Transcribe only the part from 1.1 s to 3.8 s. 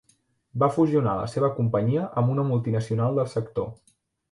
la seva companyia amb una multinacional del sector.